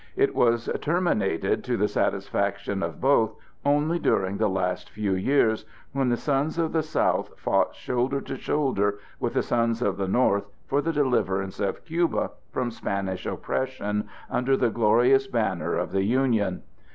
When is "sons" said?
6.17-6.57, 9.43-9.79